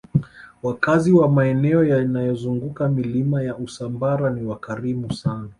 wakazi 0.63 1.11
wa 1.11 1.29
maeneo 1.29 1.83
yanayozunguka 1.83 2.89
milima 2.89 3.41
ya 3.41 3.55
usambara 3.57 4.29
ni 4.29 4.43
wakarimu 4.45 5.13
sana 5.13 5.49